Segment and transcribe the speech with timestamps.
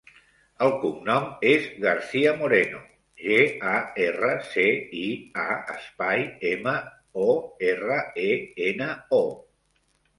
[0.67, 2.81] El cognom és Garcia Moreno:
[3.27, 3.37] ge,
[3.75, 3.77] a,
[4.07, 4.67] erra, ce,
[5.03, 5.05] i,
[5.45, 6.27] a, espai,
[6.57, 6.77] ema,
[7.31, 7.31] o,
[7.73, 8.31] erra, e,
[8.75, 8.93] ena,
[9.25, 9.27] o.